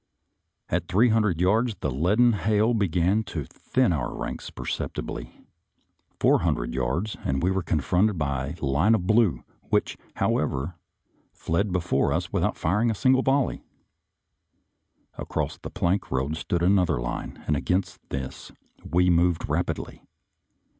At 0.67 0.87
three 0.87 1.09
hundred 1.09 1.39
yards 1.39 1.75
the 1.79 1.91
leaden 1.91 2.33
hail 2.33 2.73
began 2.73 3.21
to 3.25 3.45
thin 3.45 3.93
our 3.93 4.11
ranks 4.15 4.49
perceptibly; 4.49 5.45
four 6.19 6.39
hundred 6.39 6.73
yards 6.73 7.17
and 7.23 7.43
we 7.43 7.51
were 7.51 7.61
confronted 7.61 8.17
by 8.17 8.55
a 8.59 8.65
line 8.65 8.95
of 8.95 9.05
blue, 9.05 9.43
which, 9.69 9.99
how 10.15 10.39
ever, 10.39 10.73
fled 11.33 11.71
before 11.71 12.11
us 12.11 12.33
without 12.33 12.57
firing 12.57 12.89
a 12.89 12.95
single 12.95 13.21
volley. 13.21 13.61
Across 15.19 15.59
the 15.59 15.69
plank 15.69 16.09
road 16.09 16.35
stood 16.35 16.63
another 16.63 16.99
line, 16.99 17.43
and 17.45 17.55
against 17.55 17.99
this 18.09 18.51
we 18.83 19.11
moved 19.11 19.47
rapidly. 19.47 20.01